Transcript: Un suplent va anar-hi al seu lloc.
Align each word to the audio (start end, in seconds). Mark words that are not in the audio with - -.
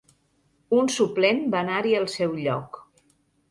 Un 0.77 0.89
suplent 0.93 1.43
va 1.55 1.61
anar-hi 1.65 1.95
al 2.01 2.11
seu 2.17 2.35
lloc. 2.41 2.83